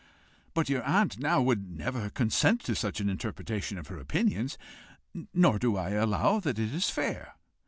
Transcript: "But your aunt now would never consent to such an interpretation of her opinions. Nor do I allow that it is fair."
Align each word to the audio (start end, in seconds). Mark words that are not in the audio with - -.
"But 0.55 0.67
your 0.67 0.81
aunt 0.81 1.19
now 1.19 1.43
would 1.43 1.77
never 1.77 2.09
consent 2.09 2.61
to 2.61 2.73
such 2.73 2.99
an 2.99 3.07
interpretation 3.07 3.77
of 3.77 3.85
her 3.89 3.99
opinions. 3.99 4.57
Nor 5.31 5.59
do 5.59 5.77
I 5.77 5.91
allow 5.91 6.39
that 6.39 6.57
it 6.57 6.73
is 6.73 6.89
fair." 6.89 7.35